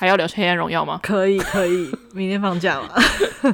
[0.00, 0.98] 还要聊《黑暗荣耀》吗？
[1.02, 2.88] 可以，可以， 明天放假吗？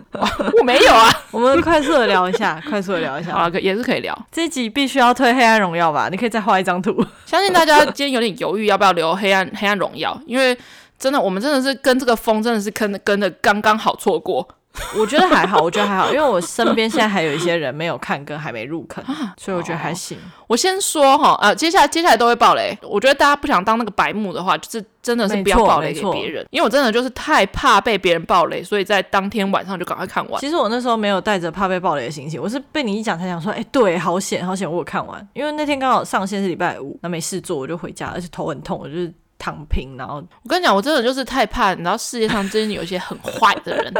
[0.60, 4.16] 我没有啊， 我们快速的聊一下，快速的聊一下，好了，也是可以聊。
[4.30, 6.08] 这一集必须要推《黑暗荣耀》吧？
[6.08, 7.04] 你可以再画一张图。
[7.24, 10.56] 相信大家今天有点犹豫要不要留《黑暗黑暗荣耀》，因为
[10.96, 14.46] 真的，我们真的是跟这个风真的是跟跟的刚刚好错过。
[14.98, 19.02] 我觉得还好，我觉得还好，因为我身边现在还有一些人没有看跟还没入坑，
[19.36, 20.18] 所以我觉得还行。
[20.46, 22.76] 我先说哈，呃，接下来接下来都会爆雷。
[22.82, 30.40] 我觉得大家不想当那个白目的话，就是真的是不要爆雷给别人，因为我真的就是太怕被别人爆雷，所以在当天晚上就赶快看完。
[30.40, 35.26] 其实我那时候没有带着怕被爆雷的心情，我是被你一讲才想说，哎，对，好险好险，我有看完。
[35.34, 39.96] 因为那天刚好上线是礼拜五，那没事做我就回家，而且头很痛，我就是躺平。
[39.98, 43.92] 然后我跟你讲，我真的就是太怕，你知道世界上真的有一些很坏的人。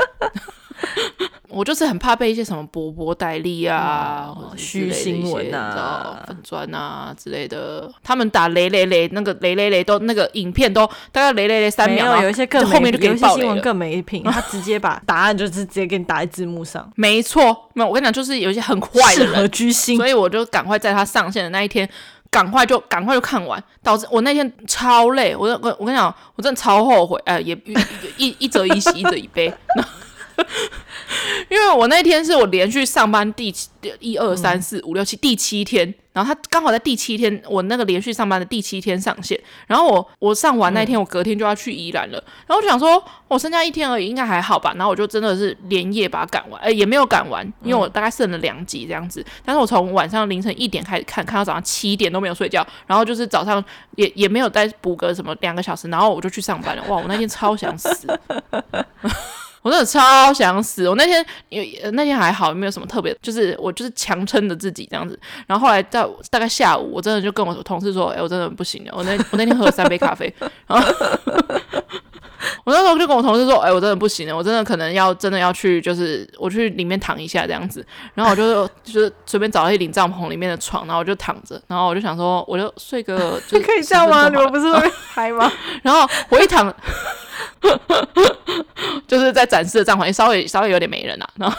[1.56, 16.88] 我就是很怕被一些什么波波代理啊、虚、嗯、新闻啊、粉钻啊之类的，他们打雷雷雷，那个雷雷雷都那个影片都大概雷雷雷三秒，有，有一些更后面就给你些新闻更没品，他直接把答案就是直接给你打在字幕上。
[16.95, 21.88] 没错，没有我跟你讲，就是有一些很坏的人，居心，所以我就赶快在他上线的那一天，
[22.30, 25.35] 赶快就赶快就看完，导致我那天超累。
[25.35, 27.59] 我我我跟你讲，我真的超后悔，哎、呃，也
[28.18, 29.51] 一一则一喜，一则一悲。
[31.48, 33.68] 因为我那天是我连续上班第七
[34.01, 53.64] 一二三四五六七第七天，然后他刚好在第七天，我那个连续上班的第七天上线，然后我我上完那天，我隔天就要去宜兰了，然后我就想说，我剩下一天而已，应该还好吧，然后我就真的是连夜把它赶完，哎，也没有赶完，因为我大概剩了两集这样子，但是我从晚上凌晨一点开始看，看到早上七点都没有睡觉，然后就是早上
[53.95, 57.88] 也也没有再补个什么两个小时，然后我就去上班了，哇，我那天超想死。
[59.66, 60.88] 我真的超想死！
[60.88, 65.19] 我那天有那天还好，没有什么特别，就是我就是强撑着自己这样子。
[65.44, 70.32] 然后后来到大概下午，我真的就跟我同事说：“哎、欸，我真的不行了。”我那我那天喝了三杯咖啡，
[70.68, 70.88] 然后
[72.62, 84.28] 我那时候就跟我同事说：“哎、欸，我真的不行了，我真的可能要真的要去，就是我去里面躺一下这样子。”然后我就就是随便找了一顶帐篷里面的床，然后我就躺着，然后我就想说，我就睡个 就可以这样吗？
[84.28, 85.50] 你们不是会嗨吗？
[85.82, 86.72] 然后我一躺。
[89.06, 91.56] 就是在展示的帐篷，稍微稍微有点没人啊， 然后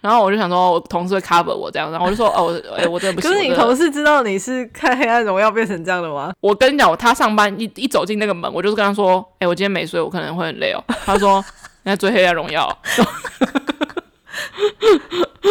[0.00, 3.30] 然后我就想说，我同事会 cover 我这样，然后我就说，哦，哎、欸，我真的不行。
[3.30, 6.32] 可是你同事知道你是看《黑暗荣耀》变成这样的吗？
[6.40, 10.82] 我跟你讲，他上班一一走进那个门，我就是跟他说，哎、欸，我今天没睡，我可能会很累哦。
[11.04, 11.44] 他说，
[11.84, 12.76] 你在追《黑暗荣耀》。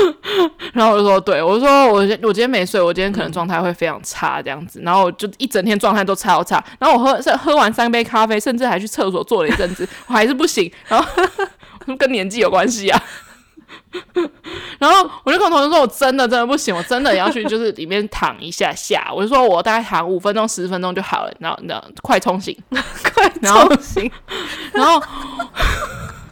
[0.73, 6.63] 然后我就说，对，我就说我我今天没睡，我今天可能状态会非常差这样子，然后我就一整天状态都超差。
[6.79, 10.71] 然后我喝喝完三杯咖啡，甚至还去厕所坐了一阵子， 我还是不行。
[10.87, 11.07] 然后
[11.97, 13.01] 跟年纪有关系啊。
[14.77, 19.09] 然后我就跟我同学说，我真的真的不行，我真的要去就是里面躺一下下。
[19.13, 22.57] 我就说我大概躺五分钟十分钟就好了，然后然后快冲醒，
[23.13, 24.11] 快冲醒，
[24.73, 25.01] 然后。
[25.01, 25.07] 然后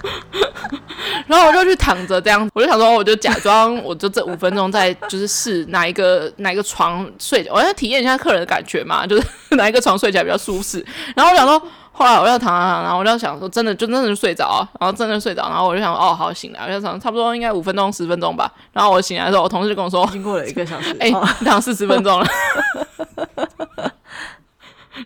[1.45, 10.85] 我就去躺着，这样我就想说，我就假装，我就这五分钟在就是试哪一个哪一个床睡，我要体验一下客人的感觉嘛， 就是哪一个床睡起来比较舒适。
[11.15, 11.61] 然后我想说，
[11.91, 18.49] 后来我要躺躺躺，然后我就想说，真的就真的就睡着，然后真的睡着，然后我就想，哦，好醒了，我就想差不多应该五分钟十分钟吧。
[18.71, 22.25] 然后我醒来的时候，我同事就跟我说，经过了一个小时，哎、欸，你躺四十分钟了。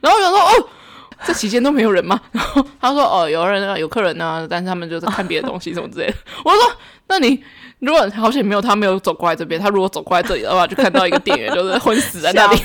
[0.01, 0.69] 然后我想说，哦。
[1.25, 2.19] 这期间都没有人吗？
[2.31, 6.13] 然后他说：“哦，有人啊，有客人啊，但是他们就是看别的东西什么之类的。”
[6.45, 6.61] 我说
[7.07, 7.43] ：“那你
[7.79, 12.57] 如果好险没有他没有走过来这边，他如果走过来这里的话，就看到一个店员就是昏死在那里，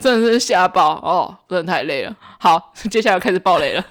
[0.00, 2.14] 真的是吓爆哦，真的太累了。
[2.38, 3.84] 好，接下来开始爆雷了。”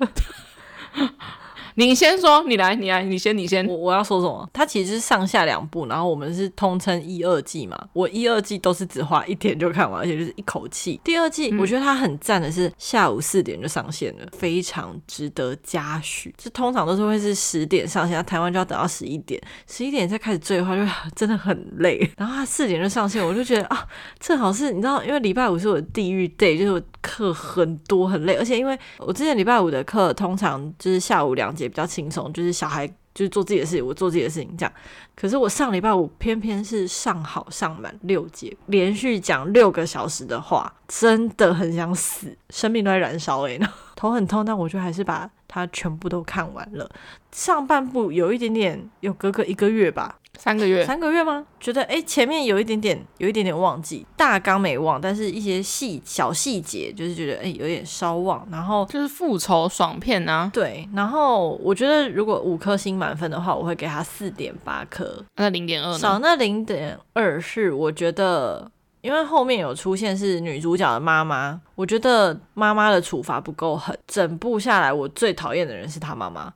[1.80, 3.64] 你先说，你来，你来，你先，你先。
[3.68, 4.50] 我我要说什么？
[4.52, 7.78] 它其实是上下两部，然后我们是通称一二季嘛。
[7.94, 11.00] 我一二季都是只花一天就看完，而且就是一口气。
[11.04, 16.34] 第二季我觉得它很赞的是下午四点就上线了，非常值得嘉许。
[16.36, 20.82] 这通常都是会是十点上线，台湾就要等到十一点，十一点再开始追的话，就
[21.16, 22.10] 真的很累。
[22.18, 23.86] 然后它四点就上线，我就觉得啊，
[24.20, 31.67] 正好是你知道，因为礼拜五是我的地狱 day，就是我课很多很累，而且因为我之前礼拜五的课通常就是下午两节。
[31.68, 34.74] 比较轻松，就是小孩就是做自己的事情，我做自己的事情这样。
[35.16, 43.60] 可是我上礼拜五偏偏是上好上满六节，连续讲六个小时的话，真的很想死，生命都在燃烧诶，
[43.96, 46.90] 头很痛，但我就还是把它全部都看完了。
[47.32, 50.18] 上半部有一点点，有隔个一个月吧。
[50.38, 51.46] 三个月，三个月吗？
[51.60, 58.48] 觉得哎，前面有一点点，有一点点忘记，大纲没忘，但是一些细小细节，就是觉得哎，有点稍忘。
[58.52, 60.88] 然后就是复仇爽片啊，对。
[60.94, 65.24] 然后我觉得如果五颗星满分的话，我会给他四点八颗。
[65.36, 65.98] 那零点二呢？
[65.98, 68.72] 少那零点二是我觉得。
[69.02, 73.98] 因为后面有出现是女主角的妈妈，我觉得妈妈的处罚不够狠。
[74.06, 76.52] 整部下来，我最讨厌的人是她妈妈，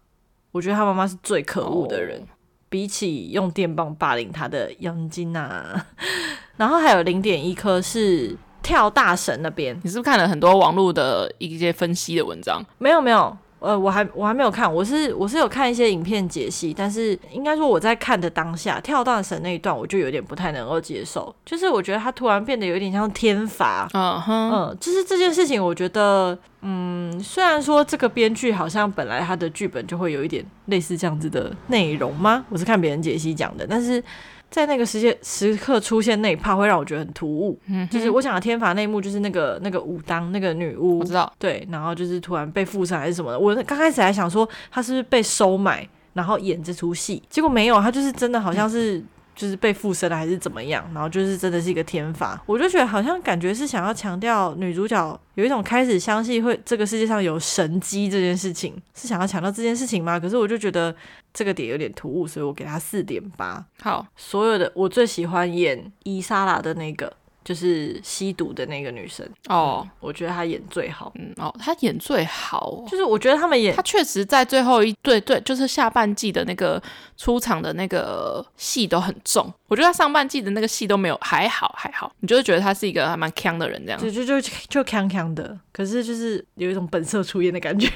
[0.52, 2.28] 我觉得她妈妈是最可恶的人，oh.
[2.72, 5.86] 比起用电棒霸凌他的杨金呐，
[6.56, 8.34] 然后还有零点一颗是
[8.64, 9.78] 跳大神那边。
[9.84, 12.64] 你是不是看了很多网络的一些分析的文章？
[12.78, 13.38] 没有，没有。
[13.62, 32.44] 呃，我还我还没有看，我是我是有看一些影片解析，但是应该说我在看的当下，跳大神那一段我就有点不太能够接受，就是我觉得他突然变得有点像天罚，嗯哼，嗯，就是这件事情，我觉得，嗯，虽然说这个编剧好像本来他的剧本就会有一点类似这样子的内容吗？
[32.50, 34.04] 我是看别人解析讲的，但是。
[34.52, 49.04] 在那个时间时刻出现那一趴会让我觉得很突兀，嗯，就是我想的天罚那一幕，就是那个那个武当那个女巫，我知道，对，然后就是突然被附身还是什么的，我刚开始还想说她是不是被收买，然后演这出戏，结果没有，她就是真的好像是。
[49.34, 60.20] 嗯就是被附身了还是怎么样，然后就是真的是一个天罚，我就觉得好像感觉是想要强调女主角有一种开始相信会这个世界上有神机这件事情，是想要强调这件事情吗？
[60.20, 60.96] 可是我就觉得
[61.34, 63.66] 这个点有点突兀，所以我给他四点八。
[63.82, 67.12] 好，所有的我最喜欢演伊莎拉的那个。
[67.44, 69.28] 就是吸毒的那个女生。
[69.48, 76.82] 哦，我觉得她演最好，嗯哦，她演最好，就是我觉得他们演，她确实在最后一对对，就是下半季的那个
[77.18, 87.90] 出场的那个戏都很重，我觉得她上半季的那个戏都没有，还好还好，你就是觉得她是一个还蛮强的人这样，就就就就强强的，可是就是有一种本色出演的感觉。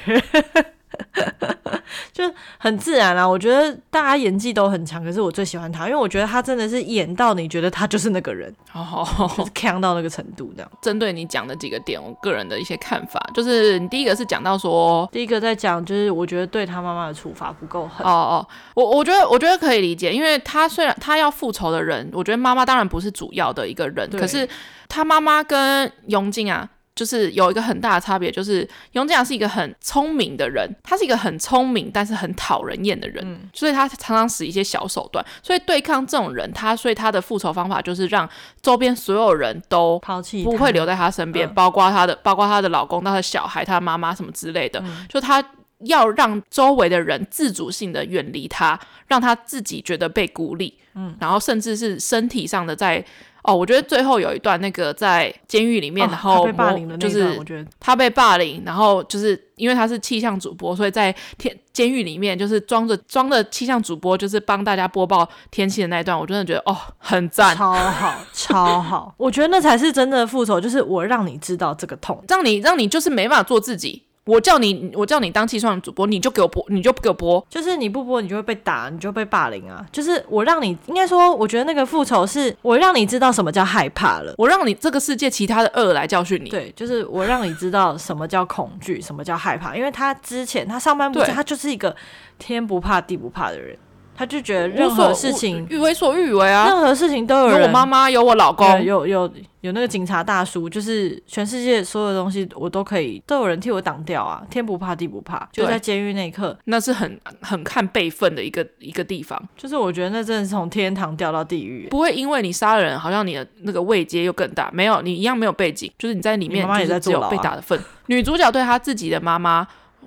[2.12, 2.24] 就
[2.58, 9.06] 很自然啊，我觉得大家演技都很强，可是我最喜欢他，因为我觉得他真的是演到你觉得他就是那个人，哦，
[9.36, 10.70] 就是强到那个程度这样。
[10.80, 18.06] 针对你讲的几个点，我个人的一些看法，就是你第一个是讲到说，第一个在讲就是我觉得对他妈妈的处罚不够狠。
[18.06, 24.48] 哦哦，我我觉得我觉得可以理解，因为他虽然他要复仇的人，我觉得妈妈当然不是主要的一个人，可是
[24.88, 26.68] 他妈妈跟永靖啊。
[26.96, 38.26] 就是有一个很大的差别，就是雍正是一个很聪明的人，他是一个很聪明但是很讨人厌的人，嗯，所以他常常使一些小手段，所以对抗这种人，他所以他的复仇方法就是让
[38.62, 45.44] 周边所有人都抛弃，不会留在他身边，包括他的，包括他的老公、他的小孩、他的妈妈什么之类的，嗯，就他
[45.80, 53.04] 要让周围的人自主性的远离他，让他自己觉得被孤立，嗯，然后甚至是身体上的在。
[53.46, 74.02] 哦，我觉得最后有一段那个在监狱里面，哦、然后被霸凌的那段，我觉得他被霸凌，然后就是因为他是气象主播，所以在天监狱里面就是装着装着气象主播，就是帮大家播报天气的那一段，我真的觉得哦，很赞，超好，超好， 我觉得那才是真的复仇，就是我让你知道这个痛，让你让你就是没办法做自己。
[74.26, 79.86] 我叫你，我叫你当气象主播，你就给我播，你就不给我播，就是你不播，你就会被打，你就会被霸凌啊！
[79.92, 86.50] 就是我让你，应该说，我觉得那个复仇是我让你知道什么叫害怕了，我让你这个世界其他的恶来教训你。
[86.50, 91.94] 对，就是我让你知道什么叫恐惧，什么叫害怕，因为他之前他上半部他就是一个
[92.36, 93.78] 天不怕地不怕的人。
[94.16, 99.30] 他就觉得任何事情欲为所欲为啊，任何事情都有人，有我妈妈，有我老公，有有
[99.60, 104.42] 有那个警察大叔，就是全世界所有的东西我都可以，都有人替我挡掉啊！
[104.48, 109.40] 天不怕地不怕，就在监狱那一刻，那是很很看辈分的一个一个地方。
[109.56, 114.70] 就是我觉得那真的是从天堂掉到地狱，不会因为你杀了人，好像你的那个位阶又更大。
[114.72, 117.78] 没有，你一样没有背景，就是你在里面，妈妈也在只有被打的份。
[118.06, 119.66] 女主角对她自己的妈妈。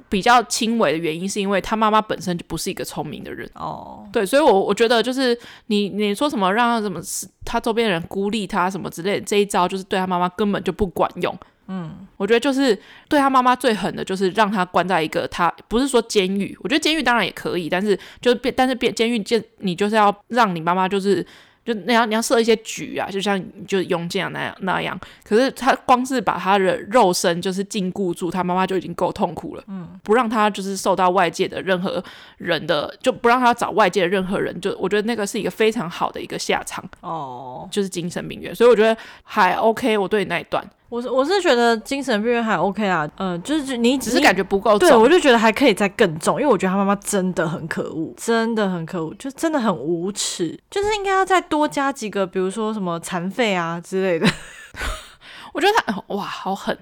[0.09, 4.11] 比较轻微的原因是因为他妈妈本身就不是一个聪明的人哦，oh.
[4.11, 5.37] 对，所以我我觉得就是
[5.67, 6.99] 你你说什么让他什么
[7.45, 11.37] 他周边的人孤立他什么之类的这一招就是对他妈妈根本就不管用，
[11.67, 21.25] 嗯，我觉得就是对他妈妈最狠的就是让他关在一个他不是说监狱，我觉得监狱当然也可以，但是就变但是变监狱就你就是要让你妈妈就是。
[21.69, 24.99] 就你要，你要设一些局啊，就像就雍这样那样那样。
[25.23, 29.63] 可是他光是把他的肉身就是禁锢住，他妈妈就已经够痛苦了。
[29.67, 32.03] 嗯，不让他就是受到外界的任何
[32.37, 34.59] 人的，就不让他找外界的任何人。
[34.59, 36.83] 就我觉得那个是一个非常好的一个下场。
[37.01, 39.95] 哦，就是精神病院，所以我觉得还 OK。
[39.95, 40.67] 我对你那一段。
[40.89, 54.27] 我是我是觉得精神病院还 OK 啊，嗯、呃，就是你只是感觉不够重，对，我就觉得还可以再更重，因为我觉得他妈妈真的很可恶，真的很可恶，就真的很无耻，就是应该要再多加几个，比如说什么残废啊之类的。
[55.53, 56.75] 我觉得他哇，好狠，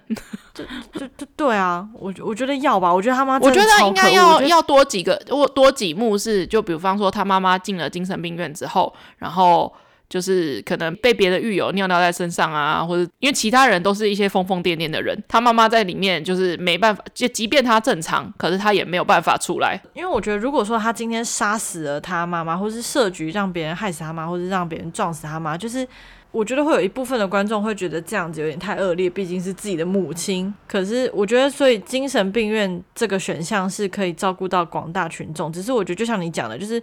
[0.54, 9.74] 就就就对啊，我我觉得要吧，我觉得他妈，我觉得应该要要多几个，或多几幕是，就比方说他妈妈进了精神病院之后，然后。
[10.10, 19.78] 就是可能被别的狱友尿尿在身上啊，或者因为其他人都是一些疯疯癫癫的人，他妈妈在里面就是没办法，就即便他正常，可是他也没有办法出来。
[19.94, 25.86] 因为我觉得，如果说他今天杀死了他妈妈，或是设局让别人害死他妈，或是让别人撞死他妈，就是
[26.32, 30.54] 我觉得会有一部分的观众会觉得这样子有点太恶劣，毕竟是自己的母亲。
[30.68, 35.52] 可是我觉得，所以精神病院这个选项是可以照顾到广大群众。
[35.52, 36.82] 只是我觉得，就像你讲的，就是。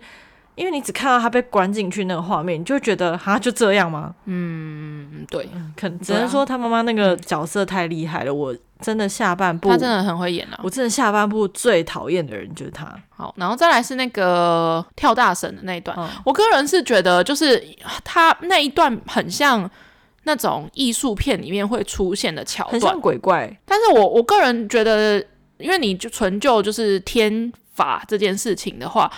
[0.57, 4.15] 因为你只看到他被关进去那个画面，你就觉得哈就这样吗？
[4.27, 8.31] 嗯，对，可只能说他妈妈那个角色太厉害了。
[8.31, 10.61] 啊、我真的下半部他真的很会演啊！
[10.63, 12.87] 我真的下半部最讨厌的人就是他。
[13.11, 17.61] 好，然后再来是那个跳大神的那一段，嗯、我个人是觉得就是
[18.05, 19.69] 他那一段很像
[20.23, 23.53] 那种艺术片里面会出现的桥段，很像鬼怪。
[23.65, 25.19] 但是我我个人觉得，
[25.59, 29.11] 因为你就纯就就是天法这件事情的话。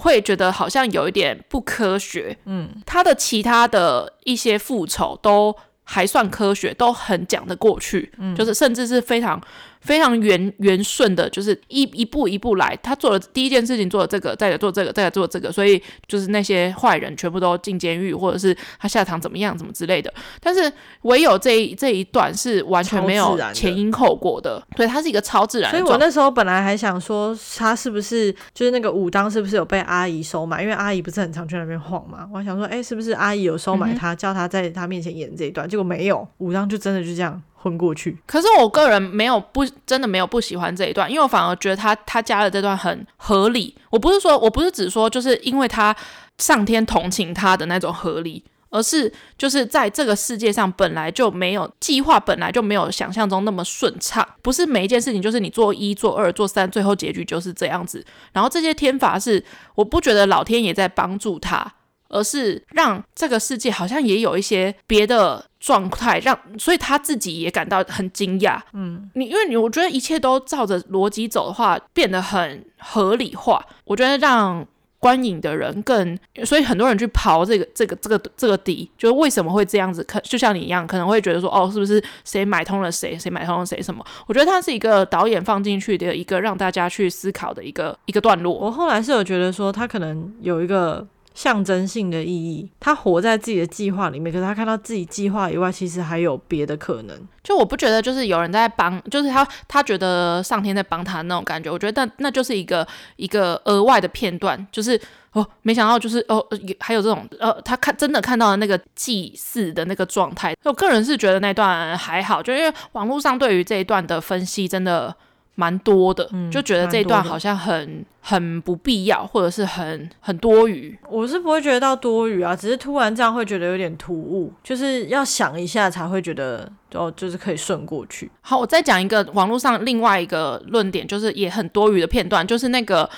[0.00, 5.54] 会觉得好像有一点不科学，嗯，他的其他的一些复仇都
[5.84, 9.40] 还算科学，都很讲得过去，嗯，就是甚至是非常。
[9.80, 12.78] 非常圆圆顺的，就是一一步一步来。
[12.82, 20.12] 他做了第一件事情，做了这个，再来做这个，再来做这个，所以就是那些坏人全部都进监狱，或者是他下场怎么样，怎么之类的。
[20.40, 20.70] 但是
[21.02, 25.78] 唯有这一这一段是完全没有前因后果的，对，它是一个超自然的。
[25.78, 30.62] 所以我那时候本来还想说，他是不是就是那个武当是不是有被阿姨收买？
[30.62, 32.28] 因为阿姨不是很常去那边晃嘛。
[32.32, 35.68] 我还想说，哎、欸，是不是阿姨有收买他，嗯、叫他在他面前演这一段？
[35.68, 37.40] 结果没有，武当就真的就这样。
[37.62, 43.76] 昏过去，可是我个人没有不真的没有不喜欢这一段，因为我反而觉得他他加的这段很合理。
[43.90, 45.94] 我不是说我不是只说就是因为他
[46.38, 54.26] 上天同情他的那种合理，而是就是在这个世界上本来就没有计划，本来就没有想象中那么顺畅。
[54.40, 58.02] 不是每一件事情就是你做一做二做三，最后结局就是这样子。
[58.32, 61.74] 然后这些天罚是我不觉得老天爷在帮助他。
[62.10, 68.60] 而是让这个世界好像也有一些别的状态，让所以他自己也感到很惊讶。
[68.72, 73.64] 嗯，你因为你我觉得一切都照着逻辑走的话，变得很合理化。
[73.84, 74.66] 我觉得让
[74.98, 80.04] 观影的人更，所以很多人去刨这个这个这个这个底，就是为什么会这样子？
[80.04, 83.18] 可就像你一样，可能会觉得说，哦，是不是谁买通了谁？
[83.18, 83.80] 谁买通了谁？
[83.80, 84.04] 什么？
[84.26, 88.52] 我觉得它是一个导演放进去的一个让大家去思考的一个一个段落。
[88.52, 91.06] 我后来是有觉得说，他可能有一个。
[91.40, 97.18] 象征性的意义，他活在自己的计划里面，可是他看到自己计划以外，其实还有别的可能。
[97.42, 101.72] 就我不觉得，就是有人在帮，就是他他觉得上天在帮他那种感觉。
[101.72, 105.00] 我觉得那那就是一个一个额外的片段，就是
[105.32, 106.46] 哦，没想到就是哦，
[106.78, 110.54] 还有这种呃，他看真的看到了那个祭祀的那个状态。
[110.64, 115.16] 我个人是觉得那段还好，就因为网络上对于这一段的分析真的。
[115.60, 120.98] 蛮多的，就觉得这一段好像很很不必要，或者是很很多余。
[121.10, 128.30] 我是不会觉得到多余啊，只是突然这样会觉得有点突兀，就是要想一下才会觉得哦，就是可以顺过去。
[128.40, 133.08] 好，我再讲一个网络上另外一个论点，就是也很多余的片段，就是那个。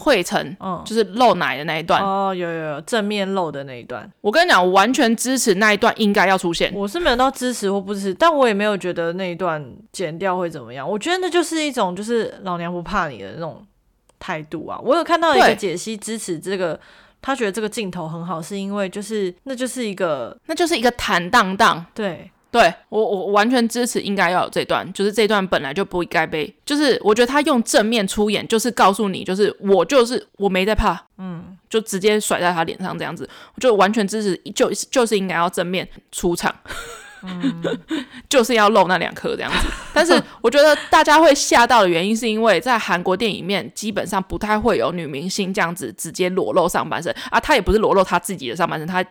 [0.00, 4.08] 惠成，嗯，就是露奶的那一段哦，有有有正面露的那一段。
[4.20, 6.72] 我跟你讲，我完全支持那一段应该要出现。
[6.72, 10.88] 我是没有到支持或不支持，但我也没有觉得那一段剪掉会怎么样。
[10.88, 13.66] 我觉得那就是一种就是老娘不怕你的那种
[14.20, 14.78] 态度啊。
[14.84, 16.78] 我有看到一个解析支持这个，
[17.20, 22.30] 他觉得这个镜头很好，是因为就是那就是一个那就是一个坦荡荡，对。
[22.50, 36.54] 对我，我完全支持，应该要有这段，就是这段本来就不应该被，就是我觉得他用正面出演，就是告诉你，就是我就是我没在怕，嗯，就直接甩在他脸上这样子，我就完全支持，就就是应该要正面出场，
[37.22, 37.62] 嗯，
[38.30, 39.66] 就是要露那两颗这样子。
[39.92, 49.04] 但是我觉得大家会吓到的原因，是因为在韩国电影里面，基本上不太会有女明星这样子直接裸露上半身啊，她也不是裸露她自己的上半身，她。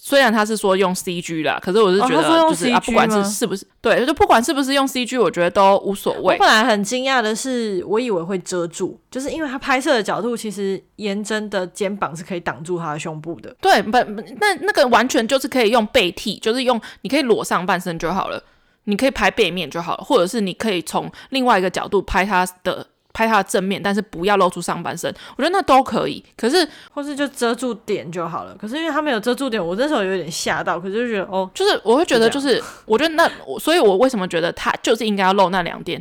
[0.00, 6.34] 虽然他是说用 CG 啦，可是我是觉得就是、哦、啊，不管是是不是对，就不管是不是用 CG，我觉得都无所谓。
[6.34, 13.54] 我本来很惊讶的是，我以为会遮住，就是因为他拍摄的角度，其实颜真的肩膀是可以挡住他的胸部的。
[13.60, 18.42] 对，不，那那个完全就是可以用背替，就是用你可以裸上半身就好了，
[18.84, 22.86] 你可以拍背面就好了，或者是你可以从另外一个角度拍他的。
[23.18, 26.24] 拍他的正面，但是不要露出上半身，我觉得那都可以。
[26.36, 28.54] 可是，或是就遮住点就好了。
[28.54, 30.78] 可是因为他没有遮住点，我那时候有点吓到。
[30.78, 36.00] 可是就觉得哦，就是我会觉得，就是我觉得那，所以我为什么觉得他就是应该要露那两点，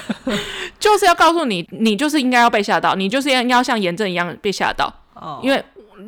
[0.80, 4.90] 就是要告诉你，你就是应该要被吓到，你就是要要像严正一样被吓到。
[5.12, 5.62] 哦，因为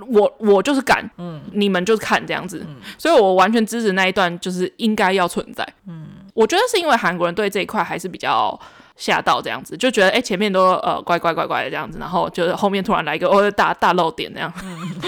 [0.08, 5.66] 我我就是敢，嗯，你们就是看这样子，嗯，所以我完全支持那一段，就是应该要存在。
[5.86, 8.58] 嗯，我觉得是因为韩国人对这一块还是比较。
[9.00, 15.00] 吓到这样子，就觉得哎、欸，前面都呃乖乖乖乖的这样子，然后就是后面突然来一个哦大大漏点那样，嗯、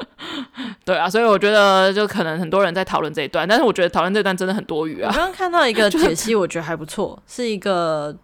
[0.86, 5.10] 对啊，所以我觉得就可能很多人在讨论这一段，但是我觉得讨论这段真的很多余啊。
[5.10, 8.16] 我刚刚看到一个 解析，我觉得还不错，就是、是一个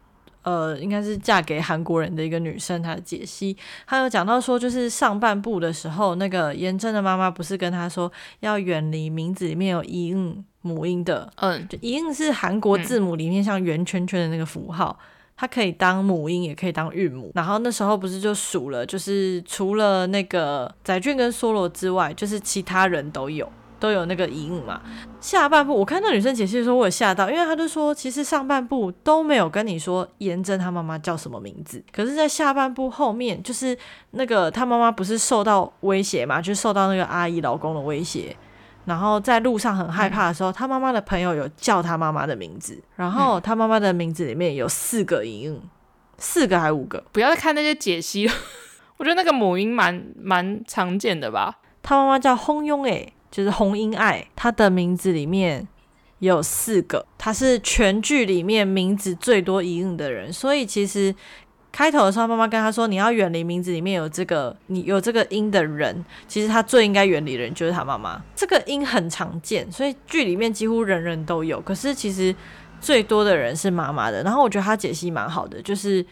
[0.45, 3.55] 呃，应该是嫁给韩国人的一个女生，她的解析，
[3.87, 14.97] 她有讲到说，就是上半部的时候，那个严正的妈妈不是跟她说要远离名字里面有一音母音的，嗯，就一音是韩国字母里面像圆圈圈的那个符号。
[15.01, 17.33] 嗯它可以当母音，也可以当韵母。
[17.35, 23.51] 然后那时候不是就数了，就是除了那个载俊跟梭罗之外，就是其他人都有
[23.81, 24.81] 都有那个一音嘛。
[25.21, 33.77] 下半部我看到女生解析的时候，我有吓到，因为她就说，其实上半部都没有跟你说颜真她妈妈叫什么名字，可是，在下半部后面，就是
[34.13, 38.37] 那个她妈妈不是受到威胁嘛，就受到那个阿姨老公的威胁。
[38.85, 45.61] 然后在路上很害怕的时候，嗯、他妈妈的朋友有叫他妈妈的名字，然后他妈妈的名字里面有四个音，
[46.19, 47.03] 四个还是五个？
[47.13, 48.35] 不要再看那些解析了，
[48.99, 51.59] 我觉得那个母音蛮蛮常见的吧。
[51.83, 55.67] 他妈妈叫洪庸诶，就是洪英爱，他的名字里面
[56.19, 61.15] 有四个，他是全剧里面名字最多音的人，所以其实。
[61.73, 68.23] 开头的时候，妈妈跟他说：“你要远离名字里面有这个，你有这个音的人，其实他最应该远离的人就是他妈妈。
[68.37, 71.59] 这个音很常见，所以剧里面几乎人人都有。
[71.63, 72.33] 可是其实
[72.79, 74.23] 最多的人是妈妈的。
[74.23, 76.05] 然后我觉得他解析蛮好的，就是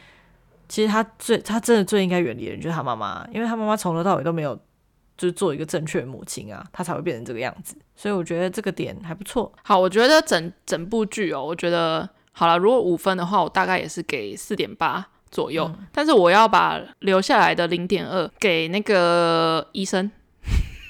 [0.66, 4.56] 其实他最他真的最应该远离的人就是他妈妈，因为他妈妈从头到尾都没有
[5.18, 7.76] 就是做一个正确的母亲啊，他才会变成这个样子。
[7.94, 9.52] 所以我觉得这个点还不错。
[9.62, 12.56] 好，我觉得整整部剧哦，我觉得好了。
[12.56, 20.10] 如果五分的话，我大概也是给四点八。”左右，嗯、但是我要把留下来的零点二给那个医生。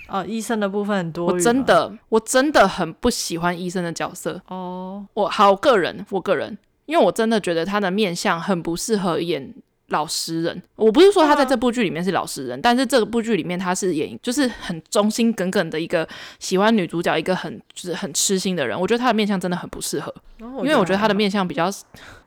[0.09, 4.43] 哦，医生的部分很多，我真的我真的很不喜欢医生的角色。
[4.49, 9.55] 哦，我好个人，我个人，因为我真的觉得他的面相很不适合演
[9.91, 10.61] 老实人。
[10.75, 16.09] 我不是说他在这部剧里面是老实人，啊、但是这部剧里面他是演就是很忠心耿耿的一个
[16.41, 18.79] 喜欢女主角，一个很就是很痴心的人。
[18.81, 21.71] 我觉得他的面相真的很不适合，哦、因为我觉得他的面相比较。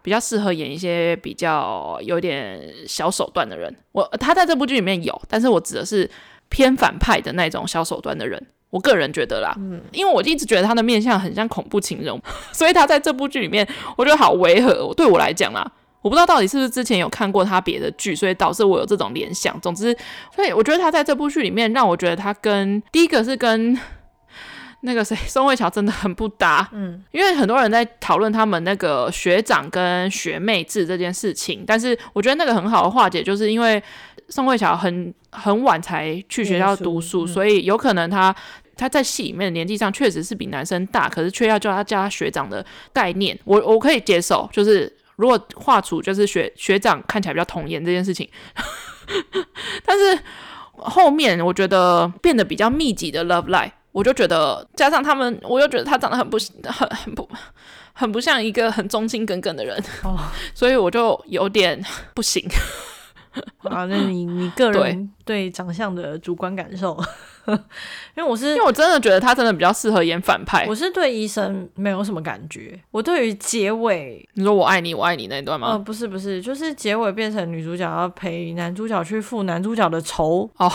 [0.03, 3.74] 比较适合演一些比较有点小手段的人。
[3.93, 6.12] 我他在这部剧里面有，但是我指的是
[6.50, 8.46] 偏反派的那种小手段的人。
[8.70, 14.94] 我个人觉得啦，嗯，因为我一直觉得他的面相很像恐怖情人， 所以他在这部剧里面我觉得好违和。
[14.94, 15.72] 对我来讲啦，
[16.03, 19.59] 我不知道到底是不是之前有看过他别的剧，所以导致我有这种联想。
[19.59, 19.98] 总之，
[20.35, 23.75] 所以我觉得他在这部剧里面让我觉得他跟第一个是跟。
[24.85, 33.81] 那个谁，宋慧乔真的很不搭，嗯，因为很多人在讨论他们那个学长跟学妹制这件事情，但是我觉得那个很好的化解，就是因为
[34.27, 38.35] 宋慧乔很很晚才去学校读书，嗯、所以有可能他
[38.75, 48.28] 他在戏里面的年纪上确实是比男生大，可是却要叫他叫他学长的概念，我我可以接受，就是如果画出就是学学长看起来比较童颜这件事情，
[49.86, 50.20] 但是
[50.76, 53.72] 后面我觉得变得比较密集的 love life。
[53.92, 57.30] 我就觉得，加上他们，我又觉得他长得很不很很不
[57.94, 60.18] 很不像一个很忠心耿耿的人，哦，
[60.56, 61.80] 所以我就有点
[62.16, 62.44] 不行。
[63.70, 67.00] 啊，那你你个人对长相的主观感受？
[68.16, 70.66] 因为我是因为我真的觉得他真的比较适合演反派。
[70.68, 72.79] 我是对医生没有什么感觉。
[72.92, 75.72] 我对于结尾，你说我爱你，我爱你那一段吗？
[75.72, 80.72] 呃，不是不是，就是结尾变成女主角要陪男主角去付男主角的仇哦。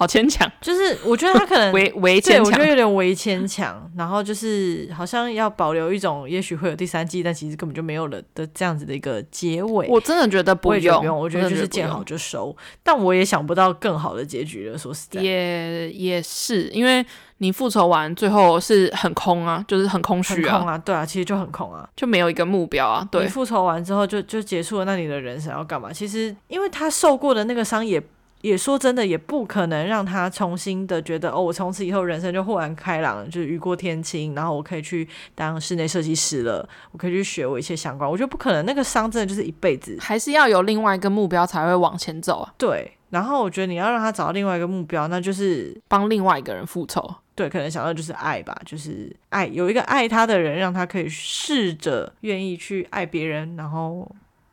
[0.00, 9.86] 好牵强，就是我觉得他可能 围围牵强，我觉得有点围牵强，然后就是好像要保留一种，也许会有第三季，但其实根本就没有了的这样子的一个结尾。
[9.90, 12.56] 我真的觉得不用，不用，我觉得就是见好就收。
[12.82, 17.04] 但我也想不到更好的结局了，说实在，也也是，因为
[17.36, 23.06] 你复仇完最后是很空啊，就是很空虚啊，空啊，对啊，其实就很空啊，就没有一个目标啊。
[23.12, 25.92] 对，你复仇完之后就就结束了，那你的人生要干嘛？
[25.92, 28.02] 其实因为他受过的那个伤也。
[28.42, 38.10] 也说真的，也不可能让他重新的觉得哦，我从此以后人生就豁然开朗，就是雨过天晴，然后我可以去当室内设计师了，我可以去学我一切相关。
[38.10, 42.54] 我觉得不可能，那个伤真的就是一辈子，还是要有另外一个目标才会往前走啊。
[42.56, 47.14] 对，然后我觉得你要让他找到另外一个目标，那就是帮另外一个人复仇。
[47.34, 54.10] 对，可能想到就是爱吧，就是爱，有一个爱他的人，让他可以试着愿意去爱别人，然后。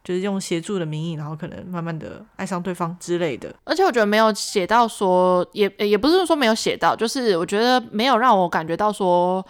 [0.08, 3.54] 就是用协助的名义，然后可能慢慢的爱上对方之类的。
[3.66, 9.46] 而且我觉得没有写到说，也也不是说没有写到，就是我觉得没有让我感觉到说，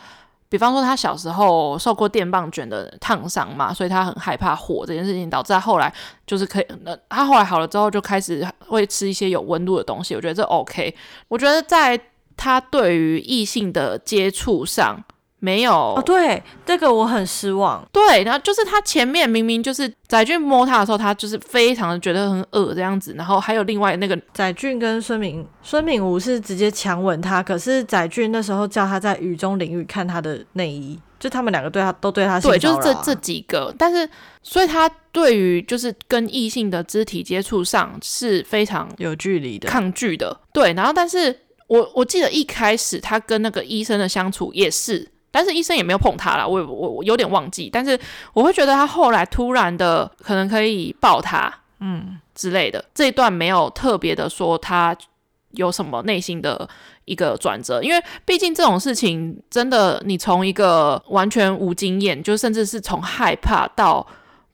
[0.49, 5.93] 比方说他小时候受过电棒卷的烫伤嘛，所以他很害怕火这件事情，导致他后来
[6.25, 10.15] 就是可以，那他后来好了之后就开始会吃一些有温度的东西。
[10.15, 10.95] 我觉得这 OK。
[11.27, 12.01] 我觉得在
[12.35, 15.03] 他对于异性的接触上。
[15.47, 17.81] 没有哦，对，这个我很失望。
[17.93, 23.13] 对，然后就是他前面明明就是载俊摸他的时候，他就是非常的觉得很恶这样子。
[23.17, 34.09] 然后还有另外那个载俊跟孙敏孙敏吾是直接强吻他，可是载俊那时候叫他在雨中淋雨看他的内衣，就他们两个对他都对他对，就是这这几个，但是
[34.43, 40.37] 所以他对于就是跟异性的肢体接触上是非常有距离的、抗拒的。
[40.51, 41.33] 对，然后但是
[41.67, 47.99] 我我记得一开始他跟那个医生的相处也是，但是医生也没有碰他啦，我我我有点忘记，但是
[48.33, 54.97] 我会觉得他后来突然的可能可以抱他，嗯之类的，这一段没有特别的说他
[55.51, 56.67] 有什么内心的。
[57.07, 64.05] 一个转折，因为毕竟这种事情真的，你从一个完全无经验，就甚至是从害怕到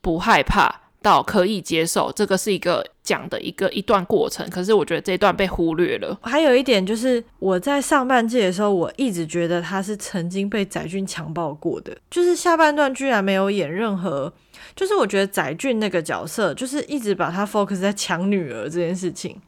[0.01, 0.71] 不害怕
[1.03, 4.49] 到可以接受，这个是一个讲的一个一段过程。
[4.49, 6.17] 可是我觉得这一段被忽略了。
[6.23, 14.33] 还有一点就是，我在上半季的时候，我一直觉得他是曾经被载俊强暴过的，就是下半段居然没有演任何，
[14.75, 19.39] 就是我觉得载俊那个角色，就是一直把他 focus 在抢女儿这件事情。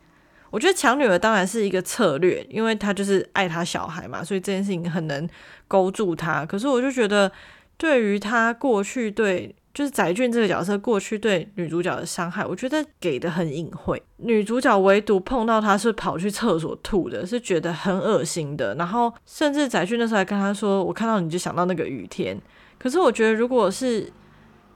[0.52, 5.28] 我觉得抢女儿当然是一个策略，因为他就是爱他小孩嘛，所以这件事情很能
[5.68, 6.46] 勾住他。
[6.46, 7.30] 可是我就觉得，
[7.78, 14.02] 对于他过去对就是翟俊这个角色过去对女主角的伤害，我觉得给的很隐晦。
[14.18, 18.74] 女主角唯独碰到他是跑去厕所吐的，是觉得很恶心的。
[18.76, 22.40] 然后甚至翟俊那时候还跟他说：“我看到你就想到那个雨天。”
[22.80, 24.10] 可是我觉得如果是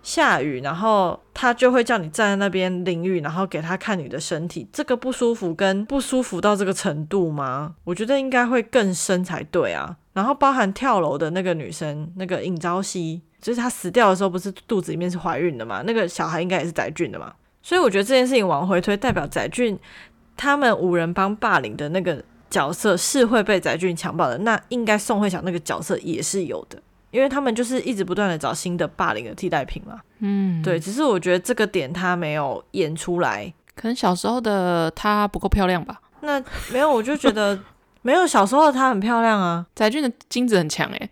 [0.04, 4.68] 下雨，然后他就会叫你站在那边淋雨，然后给他看你的身体。
[4.74, 7.76] 这个不舒服跟不舒服到这个程度吗？
[7.86, 9.96] 我觉得应该会更深才对啊。
[10.12, 15.82] 然后包含跳楼的那个女生，那个尹朝夕，就是他死掉的时候不是肚子里面是怀孕的嘛？
[15.86, 17.34] 那个小孩应该也是载俊的嘛？
[17.62, 19.78] 所以我觉得这件事情往回推，代表载俊
[20.36, 24.38] 他们五人帮霸凌的那个角色是会被载俊强暴的。
[24.40, 26.82] 那应该宋慧乔那个角色也是有的。
[27.12, 36.00] 因为他们就是一直不断的找新的霸凌的替代品嘛，嗯，对，只是我觉得这个点他没有演出来，可能小时候的她不够漂亮吧。
[36.22, 36.40] 那
[36.72, 37.60] 没有，我就觉得
[38.04, 39.66] 没有小时候的她很漂亮啊。
[39.74, 41.10] 载俊的精子很强哎，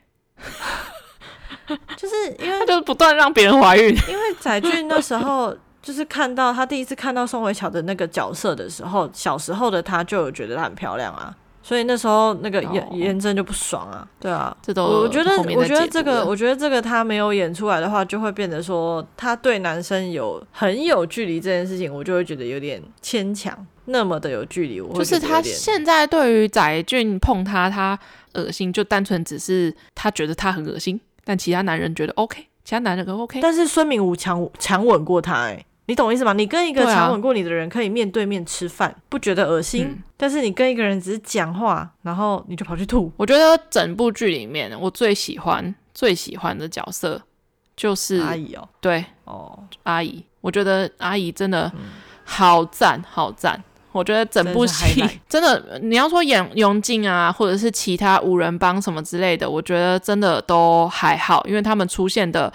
[1.97, 3.89] 就是因为他就是不断让别人怀孕。
[4.09, 11.35] 因为载俊那时候就是看到他第一次看到宋慧乔的那个角色的时候，小时候的他就有觉得她很漂亮啊。
[11.63, 23.53] 所以那时候那个颜颜真就不爽啊，对啊，这都我觉得我觉得这个我觉得这个他没有演出来的话，就会变得说他对男生有很有距离这件事情，我就会觉得有点牵强，
[23.83, 24.79] 那么的有距离。
[24.79, 27.99] 我就是他现在对于载俊碰他，他
[28.35, 30.97] 恶心，就单纯只是他觉得他很恶心，
[31.27, 33.41] 但其他男人觉得 OK，其他男人都 OK。
[33.41, 35.65] 但是孙明武强强吻过他，欸，哎。
[35.89, 36.31] 你懂我意思吗？
[36.31, 39.87] 你跟一个强吻过你的人可以面对面吃饭，啊、不觉得恶心？
[39.89, 43.11] 嗯、但是你跟一个人只是讲话，然后你就跑去吐。
[43.17, 47.21] 我觉得整部剧里面，我最喜欢最喜欢的角色
[47.75, 48.67] 就是阿姨哦。
[48.81, 51.71] 对哦，阿姨，我觉得阿姨真的
[52.23, 53.61] 好赞好赞。
[53.97, 62.53] 我觉得整部戏 真的，你要说演永靖啊，或者是其他五人帮什么之类的，我觉得真的都还好，因为他们出现的。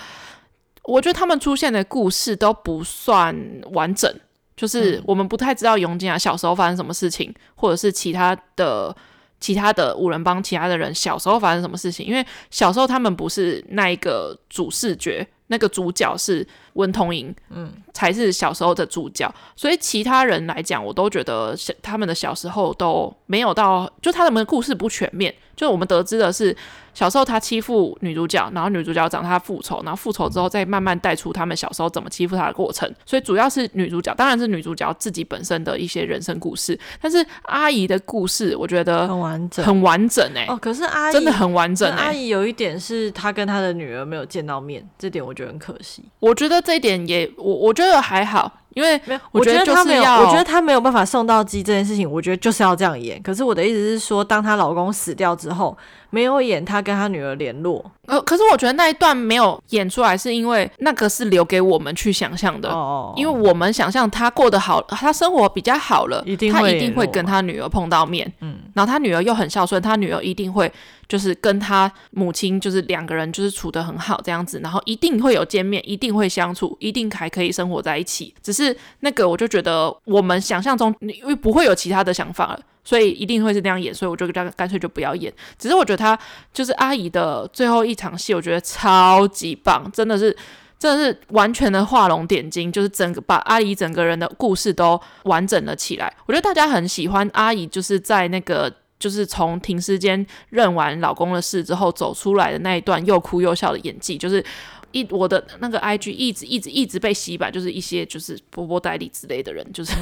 [0.84, 3.32] 我觉得他们出现的故事都不算
[3.70, 4.12] 完整，
[4.56, 8.92] 就是我们不太知道永靖啊小时候发生什么事情，或者是其他的
[9.38, 26.56] 其他的五人帮其他的人小时候发生什么事情，因为小时候他们不是那一个主视觉，那个主角是温通莹，嗯，才是小时候的主角，所以其他人来讲，我都觉得小他们的小时候都没有到，就他们的故事不全面，就我们得知的是。
[26.94, 32.90] 小时候他欺负女主角，然后女主角找他复仇，然后复仇之后再慢慢带出他们小时候怎么欺负他的过程。
[33.06, 36.78] 所以主要是女主角，当然是女主角自己本身的一些人生故事。
[37.00, 40.52] 但是阿姨的故事，我觉得很完整，很完整哎、欸。
[40.52, 41.96] 哦，可是阿姨真的很完整、欸。
[41.96, 46.04] 阿姨有一点是她跟她的女儿没有见到面，这点我觉得很可惜。
[46.20, 48.58] 我觉得这一点也我我觉得还好。
[48.74, 48.98] 因为
[49.32, 53.20] 我觉得他没有，我觉得她没有办法送到机这件事情，我觉得就是要这样演。
[53.20, 55.76] 可是我的意思是说，当她老公死掉之后，
[56.12, 57.82] 没有演他跟他女儿联络。
[58.06, 62.68] 呃，可是我觉得那一段没有演出来，是因为那个是留给我们去想象的。
[62.68, 68.30] 哦，因为我们想象他过得好，他生活比较好了，一定他一定会跟他女儿碰到面。
[68.40, 70.70] 嗯，然后他女儿又很孝顺，他女儿一定会
[71.08, 78.34] 就是跟他母亲就是两个人就是处得很好这样子，然后一定会有见面，一定会相处，一定还可以生活在一起。
[78.42, 82.60] 只是那个我就觉得我们想象中，因为不会有其他的想法了。
[82.84, 85.32] 所以一定会是那样演，所以我就干干脆就不要演。
[85.56, 86.18] 只是我觉得他
[86.52, 90.36] 就是阿姨的最后一场戏，我觉得超级棒，真的是
[90.78, 96.12] 真的是完全的画龙点睛，就是整个把阿姨整个人的故事都完整了起来。
[96.26, 104.44] 我觉得大家很喜欢阿姨，就是在那个就是从停尸间认完老公的事之后走出来的那一段又哭又笑的演技，就是
[104.90, 109.92] 一我的那个 IG 一直一直一直被洗版，就是一些就是波波代理之类的人，就是。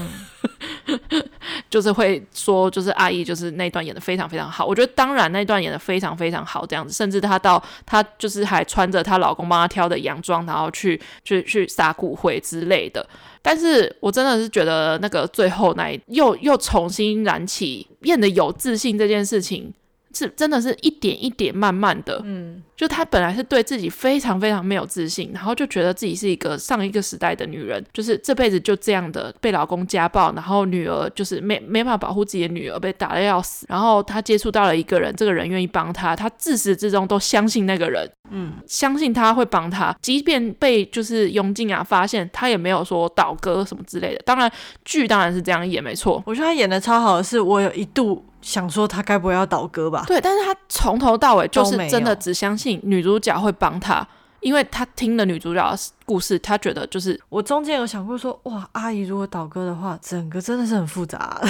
[1.68, 4.66] 就是会说，就是阿姨就是那段演的非常非常好。
[4.66, 13.06] 我觉得当然那段演的非常非常好，这样子，甚至她到她就是还穿着她老公帮她挑的洋装，然后去去去撒骨灰之类的。
[13.42, 19.72] 但是我真的是觉得那个最后那一又又重新燃起变得有自信这件事情。
[20.12, 44.22] 是真的是一点一点慢慢的，嗯，就她本来是对自己非常非常没有自信，然后就觉得自己是一个上一个时代的女人，就是这辈子就这样的被老公家暴，然后女儿就是没没办法保护自己的女儿被打的要死，然后她接触到了一个人，这个人愿意帮她，她自始至终都相信那个人，嗯，相信他会帮她，即便被就是雍静雅发现，她也没有说倒戈什么之类的。
[44.24, 44.50] 当然
[44.84, 48.24] 剧当然是这样演没错，我觉得她演的超好的是，我有一度。
[48.42, 50.04] 想说他该不会要倒戈吧？
[50.06, 54.06] 对，但是他从头到尾就是真的只相信女主角会帮他，
[54.40, 61.40] 因为他听了女主角的故事，他觉得就是我中间有想过说，哇，阿姨如果倒戈的话，整个真的是很复杂。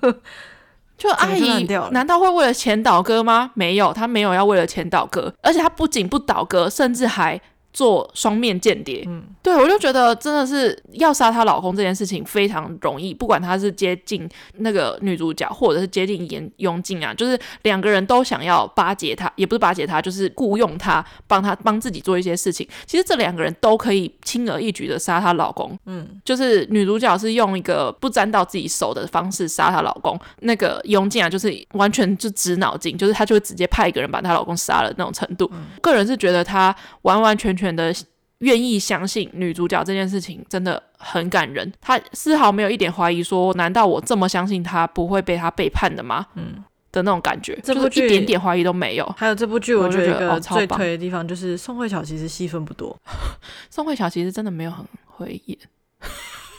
[0.96, 3.50] 就阿姨难道会为了钱倒戈吗？
[3.54, 7.40] 没有，他没有要为了钱倒戈，而且他不仅不倒戈，甚至还。
[7.76, 22.66] 做双面间谍，嗯，对，我就觉得真的是要杀她老公这件事情非常容易，不管她是接近那个女主角，或者是接近严雍静啊，就是两个人都想要巴结她，也不是巴结她，就是雇佣她，帮她帮自己做一些事情。
[22.86, 35.46] 其实这两个人都可以轻而易举的杀她老公，嗯，就是女主角是用一个不沾到自己手的方式杀她老公，那个雍静啊，就是完全就直脑筋，就是她就会直接派一个人把她老公杀了那种程度。
[35.52, 37.65] 嗯，个人是觉得她完完全全。
[37.74, 37.94] 的
[38.38, 46.26] 愿意相信女主角这件事情真的很感人，他丝毫没有一点怀疑，说难道我这么相信他不会被他背叛的吗？
[46.34, 49.06] 嗯，的那种感觉，这部剧一点点怀疑都没有。
[49.16, 52.94] 还有这部剧，我觉得一个最推的地方就是宋慧乔其实戏份不多，
[53.70, 55.58] 宋慧乔其实真的没有很会演。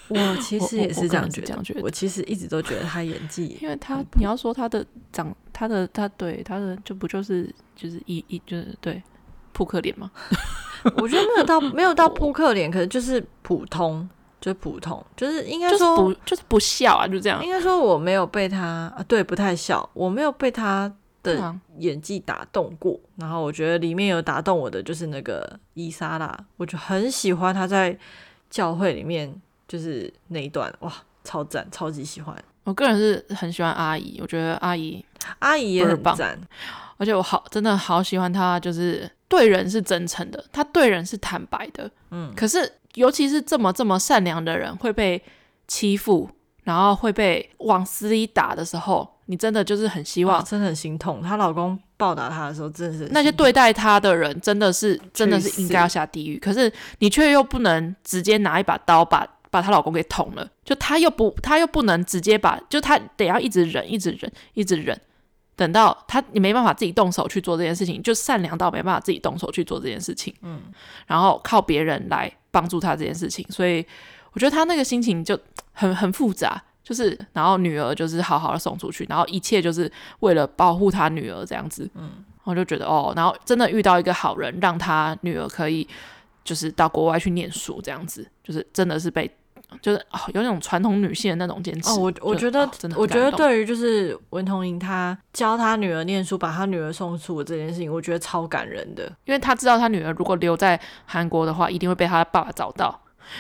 [0.10, 9.04] 我其实也是这样觉得，我其实一直都觉得她演技，因为她你要说她的长，她的她对她的就不就是就是一一就是对
[9.58, 10.12] 扑克脸吗？
[10.98, 14.08] 我觉得没有到没有到扑克脸，可能就是普通，
[14.40, 17.44] 就是普通，就是应该说就是不，就是不笑啊，就这样。
[17.44, 18.62] 应该说我没有被他
[18.96, 20.94] 啊，对，不太笑，我没有被他
[21.24, 22.94] 的演技打动过。
[22.94, 27.98] 嗯、然后我觉得里面有打动我的就是那个伊莎拉，我就很喜欢他在
[28.52, 29.34] 教会里面
[29.68, 30.94] 就是那一段，哇，
[31.24, 32.36] 超赞，超级喜欢。
[32.64, 35.04] 我个人是很喜欢阿姨，我觉得阿姨
[35.40, 36.40] 阿姨也很赞，
[36.98, 39.10] 而且我好真的好喜欢她，就是。
[39.28, 42.34] 对人是真诚的，他对人是坦白的，嗯。
[42.36, 45.22] 可是，尤其是这么这么善良的人会被
[45.68, 46.30] 欺负，
[46.64, 51.22] 然后会被往死里打的时候，你真的就是很希望，真的很心痛。
[51.22, 56.38] 她老公暴打她的时候，真的是那些对待她的人，真的是真的是应该要下地狱。
[56.40, 65.00] 可是你却又不能直接拿一把刀把把她老公给捅了，就她又不她又不能直接把，就她得要一直忍，一直忍，一直忍。
[65.58, 70.62] 等到他，你没办法自己动手去做这件事情，就善良到没办法自己动手去做这件事情，嗯，
[71.08, 73.84] 然后靠别人来帮助他这件事情，所以
[74.34, 75.38] 我觉得他那个心情就
[75.74, 85.88] 很很复杂，就是然后女儿就是好好的送出去，然后一切就是为了保护他女儿这样子，嗯，我就觉得哦，然后真的遇到一个好人，让他女儿可以
[86.44, 89.30] 就是到国外去念书这样子，就是真的是被。
[89.82, 91.90] 就是哦，有那种传统女性的那种坚持。
[91.92, 99.04] 哦，我我觉得，哦、真的，我觉得对于就是文同珢，她教她女儿念书，把她女儿送出这件事情，我觉得超感人的。
[99.26, 103.00] 因为她知道她女儿如果留在韩国的话，一定会被她爸爸找到，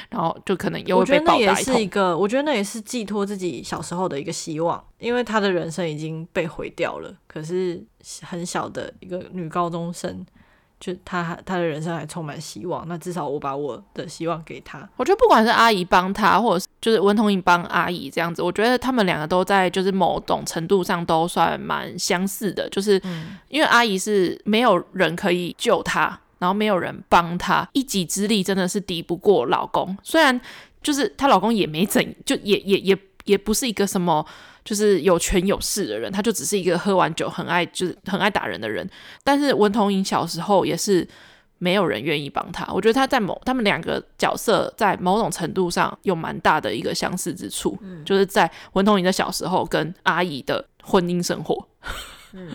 [0.09, 1.45] 然后就可能又会被暴打一通。
[1.45, 7.13] 我觉得那也是一个，我觉得那也是寄托自己小时候的一个希望，因为他的人生已经被毁掉了。
[7.25, 7.81] 可是
[8.21, 10.25] 很小的一个女高中生。
[10.79, 14.87] 就他他的人生还充满希望，那至少我把我的希望给他。
[14.95, 22.69] 我觉得不管是阿姨帮他，或者是就是文童颖帮阿姨这样子，我觉得他们两个都在就是某种程度上都算蛮相似的。
[22.69, 23.01] 就是
[23.49, 29.97] 因为阿姨是没有人可以救她，然后没有人帮她，一己之力真的是敌不过老公。
[30.03, 30.39] 虽然
[30.83, 34.25] 就是她老公也没怎，就也也也也不是一个什么。
[34.65, 38.85] 就是有权有势的人，他就只是一个喝完酒很爱就是很爱打人的人。
[39.23, 41.07] 但是文同珢小时候也是
[41.57, 42.67] 没有人愿意帮他。
[42.73, 51.65] 我觉得他在某他们两个角色在某种程度上有蛮大的一个相似之处，嗯、就是在文同珢的小时候跟阿姨的婚姻生活。
[52.33, 52.51] 嗯，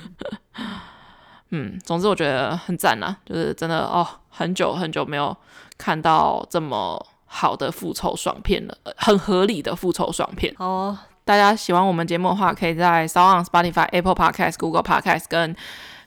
[1.48, 5.34] 嗯，总之我觉得很赞呐，就是真的哦，很久很久没有
[5.78, 7.02] 看到这么
[7.34, 10.54] 好的复仇爽片了，很合理的复仇爽片。
[10.58, 10.96] 哦。
[11.24, 15.56] 大家喜欢我们节目的话，可以在 SoundOn、Spotify、Apple Podcast、Google Podcast 跟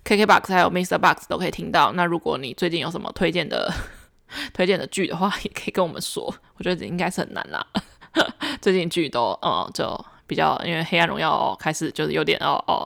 [0.03, 0.97] KKBox 还有 Mr.
[0.99, 1.93] Box 都可以听到。
[1.93, 3.73] 那如果你最近有什么推荐的
[4.53, 6.23] 推荐的剧的话，也可以跟我们说。
[6.57, 7.65] 我觉得这应该是很难啦，
[8.61, 12.85] 最近剧都嗯就比较，因为《黑暗荣耀》哦开始就是有点哦哦。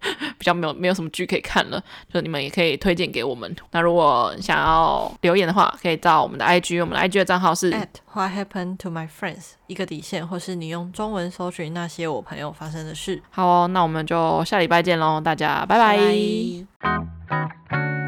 [0.38, 3.54] 比较没有没有什么剧可以看了，就你们也可以推荐给我们。
[3.72, 13.22] 那如果想要留言的话，可以到我们的 IG，我们的 IG 的账号是 at What happened to my friends 一个底线，或是你用中文搜寻那些我朋友发生的事。
[13.30, 15.96] 好哦，那我们就下礼拜见喽，大家拜拜。
[15.96, 16.96] 拜
[17.68, 17.99] 拜。